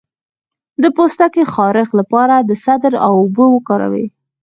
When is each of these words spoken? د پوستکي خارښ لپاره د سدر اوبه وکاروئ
د 0.81 0.83
پوستکي 0.95 1.43
خارښ 1.53 1.89
لپاره 1.99 2.35
د 2.39 2.51
سدر 2.65 2.93
اوبه 3.09 3.45
وکاروئ 3.51 4.05